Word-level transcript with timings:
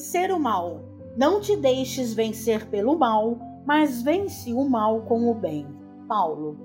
Vencer 0.00 0.32
o 0.32 0.40
mal. 0.40 0.80
Não 1.14 1.42
te 1.42 1.54
deixes 1.54 2.14
vencer 2.14 2.70
pelo 2.70 2.98
mal, 2.98 3.38
mas 3.66 4.00
vence 4.00 4.50
o 4.50 4.66
mal 4.66 5.02
com 5.02 5.30
o 5.30 5.34
bem. 5.34 5.66
Paulo. 6.08 6.56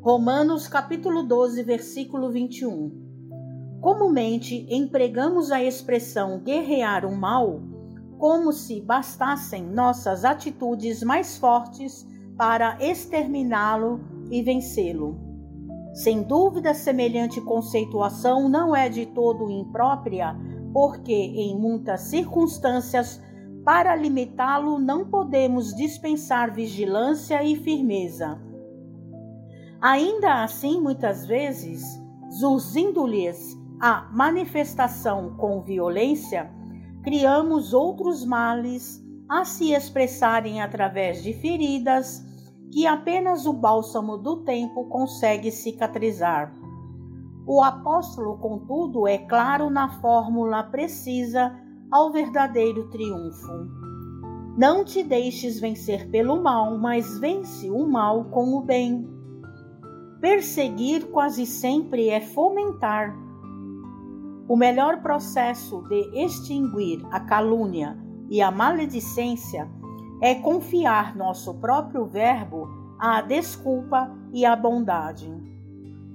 Romanos 0.00 0.68
capítulo 0.68 1.22
12, 1.22 1.62
versículo 1.64 2.30
21. 2.30 3.78
Comumente 3.78 4.66
empregamos 4.70 5.52
a 5.52 5.62
expressão 5.62 6.38
guerrear 6.38 7.04
o 7.04 7.14
mal 7.14 7.60
como 8.18 8.54
se 8.54 8.80
bastassem 8.80 9.62
nossas 9.64 10.24
atitudes 10.24 11.02
mais 11.02 11.36
fortes 11.36 12.08
para 12.38 12.78
exterminá-lo 12.80 14.00
e 14.30 14.42
vencê-lo. 14.42 15.20
Sem 15.92 16.22
dúvida, 16.22 16.72
semelhante 16.72 17.38
conceituação 17.38 18.48
não 18.48 18.74
é 18.74 18.88
de 18.88 19.04
todo 19.04 19.50
imprópria, 19.50 20.34
porque 20.72 21.12
em 21.12 21.58
muitas 21.58 22.02
circunstâncias, 22.02 23.22
para 23.64 23.94
limitá-lo, 23.94 24.78
não 24.78 25.08
podemos 25.08 25.74
dispensar 25.74 26.52
vigilância 26.52 27.42
e 27.44 27.56
firmeza. 27.56 28.40
Ainda 29.80 30.42
assim, 30.42 30.80
muitas 30.80 31.26
vezes, 31.26 31.82
zuzindo-lhes 32.30 33.56
a 33.80 34.08
manifestação 34.12 35.36
com 35.36 35.60
violência, 35.60 36.50
criamos 37.02 37.74
outros 37.74 38.24
males 38.24 39.02
a 39.28 39.44
se 39.44 39.72
expressarem 39.72 40.60
através 40.60 41.22
de 41.22 41.32
feridas 41.32 42.24
que 42.72 42.86
apenas 42.86 43.44
o 43.44 43.52
bálsamo 43.52 44.16
do 44.16 44.44
tempo 44.44 44.86
consegue 44.86 45.50
cicatrizar. 45.50 46.54
O 47.46 47.62
apóstolo, 47.62 48.38
contudo, 48.38 49.08
é 49.08 49.18
claro 49.18 49.68
na 49.68 49.88
fórmula 50.00 50.62
precisa 50.62 51.58
ao 51.90 52.12
verdadeiro 52.12 52.88
triunfo. 52.88 53.52
Não 54.56 54.84
te 54.84 55.02
deixes 55.02 55.58
vencer 55.58 56.08
pelo 56.10 56.40
mal, 56.42 56.78
mas 56.78 57.18
vence 57.18 57.68
o 57.70 57.86
mal 57.86 58.26
com 58.26 58.54
o 58.54 58.62
bem. 58.62 59.08
Perseguir 60.20 61.10
quase 61.10 61.44
sempre 61.44 62.10
é 62.10 62.20
fomentar. 62.20 63.16
O 64.48 64.56
melhor 64.56 65.02
processo 65.02 65.82
de 65.88 66.24
extinguir 66.24 67.04
a 67.10 67.18
calúnia 67.18 67.98
e 68.30 68.40
a 68.40 68.50
maledicência 68.50 69.68
é 70.20 70.34
confiar 70.36 71.16
nosso 71.16 71.54
próprio 71.54 72.06
verbo 72.06 72.68
à 72.98 73.20
desculpa 73.20 74.14
e 74.32 74.46
à 74.46 74.54
bondade. 74.54 75.51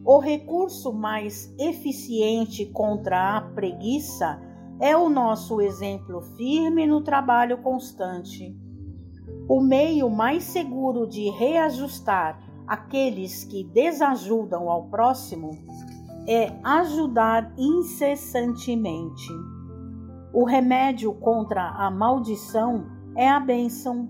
O 0.10 0.20
recurso 0.20 0.94
mais 0.94 1.54
eficiente 1.60 2.66
contra 2.68 3.36
a 3.36 3.42
preguiça 3.42 4.42
é 4.80 4.96
o 4.96 5.10
nosso 5.10 5.60
exemplo 5.60 6.22
firme 6.38 6.88
no 6.88 7.02
trabalho 7.02 7.58
constante. 7.58 8.58
O 9.50 9.60
meio 9.60 10.10
mais 10.10 10.46
seguro 10.46 11.06
de 11.06 11.30
reajustar 11.32 12.40
aqueles 12.66 13.44
que 13.44 13.66
desajudam 13.66 14.70
ao 14.70 14.86
próximo 14.86 15.52
é 16.26 16.54
ajudar 16.64 17.54
incessantemente. 17.58 19.28
O 20.34 20.46
remédio 20.46 21.14
contra 21.16 21.68
a 21.68 21.92
maldição 21.92 22.86
é 23.14 23.28
a 23.28 23.42
bênção. 23.42 24.08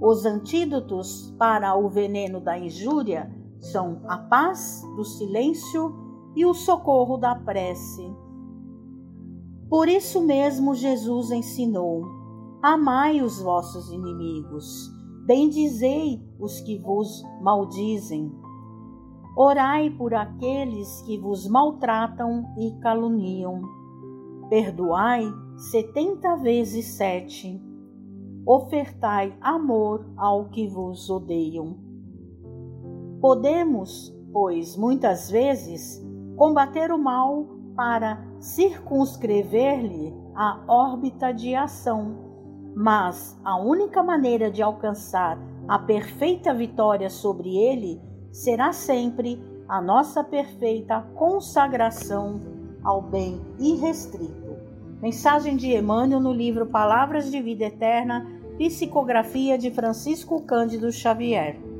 Os 0.00 0.24
antídotos 0.24 1.32
para 1.38 1.76
o 1.76 1.88
veneno 1.88 2.40
da 2.40 2.58
injúria 2.58 3.30
são 3.62 4.02
a 4.06 4.18
paz 4.18 4.82
do 4.96 5.04
silêncio 5.04 5.94
e 6.36 6.44
o 6.44 6.52
socorro 6.52 7.16
da 7.16 7.34
prece. 7.34 8.04
Por 9.70 9.88
isso 9.88 10.20
mesmo 10.20 10.74
Jesus 10.74 11.30
ensinou: 11.30 12.04
Amai 12.60 13.22
os 13.22 13.40
vossos 13.40 13.90
inimigos, 13.90 14.90
bendizei 15.24 16.20
os 16.38 16.60
que 16.60 16.78
vos 16.78 17.22
maldizem. 17.40 18.30
Orai 19.36 19.88
por 19.88 20.12
aqueles 20.12 21.00
que 21.02 21.16
vos 21.16 21.48
maltratam 21.48 22.52
e 22.58 22.72
caluniam. 22.80 23.62
Perdoai 24.50 25.24
setenta 25.56 26.36
vezes 26.36 26.84
sete 26.96 27.58
ofertai 28.44 29.36
amor 29.40 30.04
ao 30.16 30.50
que 30.50 30.66
vos 30.66 31.08
odeiam. 31.08 31.91
Podemos, 33.22 34.12
pois, 34.32 34.76
muitas 34.76 35.30
vezes, 35.30 36.04
combater 36.36 36.90
o 36.90 36.98
mal 36.98 37.46
para 37.76 38.20
circunscrever-lhe 38.40 40.12
a 40.34 40.60
órbita 40.66 41.32
de 41.32 41.54
ação, 41.54 42.16
mas 42.74 43.40
a 43.44 43.56
única 43.56 44.02
maneira 44.02 44.50
de 44.50 44.60
alcançar 44.60 45.38
a 45.68 45.78
perfeita 45.78 46.52
vitória 46.52 47.08
sobre 47.08 47.56
ele 47.56 48.02
será 48.32 48.72
sempre 48.72 49.40
a 49.68 49.80
nossa 49.80 50.24
perfeita 50.24 51.02
consagração 51.14 52.40
ao 52.82 53.00
bem 53.02 53.40
irrestrito. 53.56 54.56
Mensagem 55.00 55.56
de 55.56 55.72
Emmanuel 55.72 56.18
no 56.18 56.32
livro 56.32 56.66
Palavras 56.66 57.30
de 57.30 57.40
Vida 57.40 57.66
Eterna, 57.66 58.26
psicografia 58.58 59.56
de 59.56 59.70
Francisco 59.70 60.42
Cândido 60.42 60.90
Xavier. 60.90 61.70